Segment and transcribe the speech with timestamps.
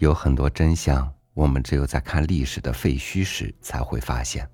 [0.00, 4.48] 有很多真相，我们只有在看历史的废墟时才会发现。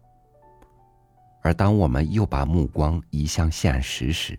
[1.41, 4.37] 而当我们又把目光移向现实时，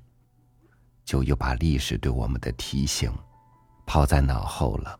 [1.05, 3.09] 就又把历史对我们的提醒
[3.85, 4.99] 抛在脑后了。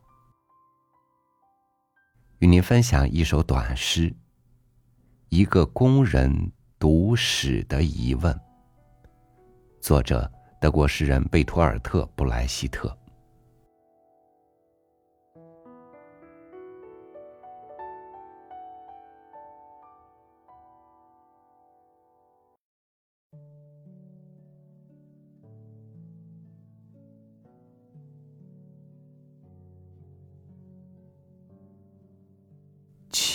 [2.39, 4.15] 与您分享一首短诗：
[5.27, 8.39] 一个工人读史的疑问。
[9.81, 10.31] 作者：
[10.61, 12.97] 德国诗人贝托尔特·布莱希特。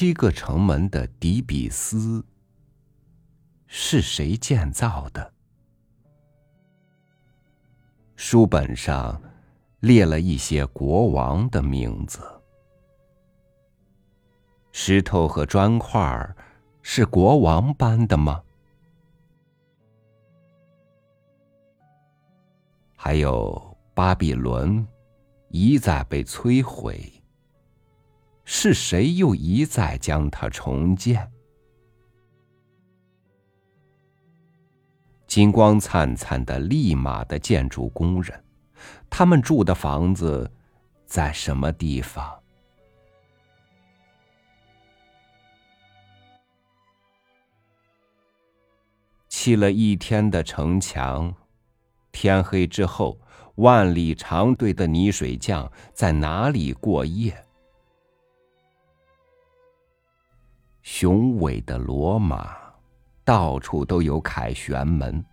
[0.03, 2.25] 七个城门的底比斯
[3.69, 5.33] 是谁建造的？
[8.17, 9.23] 书本上
[9.79, 12.21] 列了一些国王的名字。
[14.73, 16.35] 石头和砖块
[16.83, 18.43] 是国王搬的吗？
[22.97, 24.85] 还有巴比伦
[25.51, 27.22] 一再被摧毁。
[28.45, 31.31] 是谁又一再将它重建？
[35.27, 38.45] 金光灿灿的利马的建筑工人，
[39.09, 40.51] 他们住的房子
[41.07, 42.39] 在什么地方？
[49.29, 51.35] 砌了一天的城墙，
[52.13, 53.19] 天黑之后，
[53.55, 57.45] 万里长队的泥水匠在哪里过夜？
[61.03, 62.57] 雄伟的罗马，
[63.25, 65.25] 到处都有凯旋门。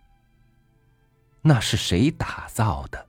[1.42, 3.06] 那是谁打造的？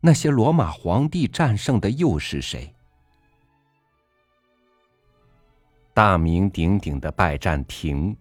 [0.00, 2.74] 那些罗马皇帝战胜的又是谁？
[5.94, 8.14] 大名鼎鼎的拜占庭，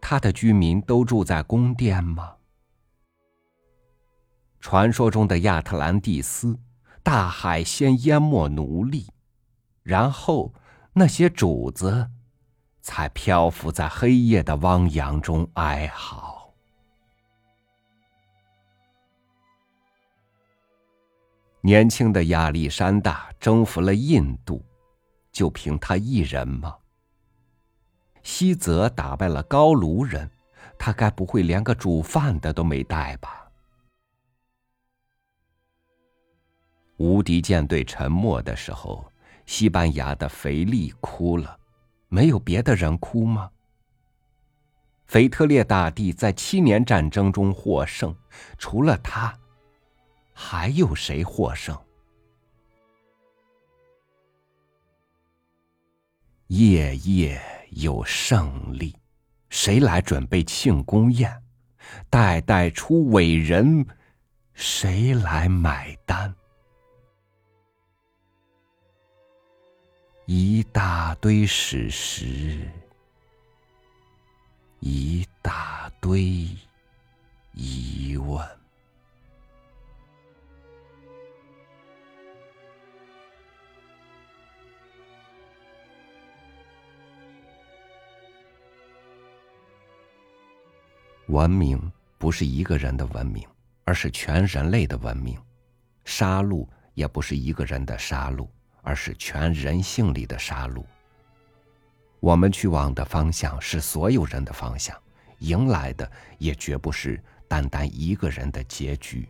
[0.00, 2.36] 他的居民都住在宫殿吗？
[4.60, 6.56] 传说中的亚特兰蒂斯，
[7.02, 9.08] 大海先淹没奴隶，
[9.82, 10.54] 然后。
[10.94, 12.10] 那些主子，
[12.82, 16.52] 才漂浮在黑夜的汪洋中哀嚎。
[21.62, 24.62] 年轻的亚历山大征服了印度，
[25.30, 26.76] 就凭他一人吗？
[28.22, 30.30] 西泽打败了高卢人，
[30.78, 33.50] 他该不会连个煮饭的都没带吧？
[36.98, 39.10] 无敌舰队沉没的时候。
[39.46, 41.58] 西班牙的腓力哭了，
[42.08, 43.50] 没有别的人哭吗？
[45.06, 48.16] 腓特烈大帝在七年战争中获胜，
[48.56, 49.38] 除了他，
[50.32, 51.78] 还有谁获胜？
[56.46, 58.96] 夜夜有胜利，
[59.50, 61.42] 谁来准备庆功宴？
[62.08, 63.86] 代代出伟人，
[64.54, 66.34] 谁来买单？
[70.34, 72.66] 一大堆史实，
[74.80, 76.48] 一大堆
[77.52, 78.42] 疑问。
[91.26, 93.46] 文明不是一个人的文明，
[93.84, 95.36] 而是全人类的文明；
[96.06, 98.48] 杀戮也不是一个人的杀戮。
[98.82, 100.84] 而是全人性里的杀戮。
[102.20, 104.96] 我们去往的方向是所有人的方向，
[105.38, 109.28] 迎来的也绝不是单单一个人的结局。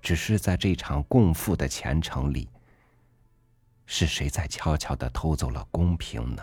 [0.00, 2.48] 只是在这场共赴的前程里，
[3.84, 6.42] 是谁在悄悄的偷走了公平呢？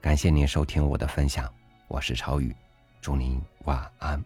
[0.00, 1.52] 感谢您收听我的分享，
[1.86, 2.54] 我是超宇，
[3.00, 4.22] 祝您晚安。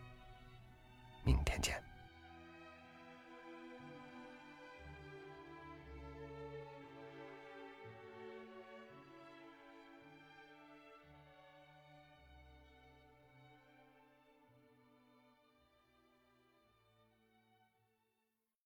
[1.23, 1.74] 明天见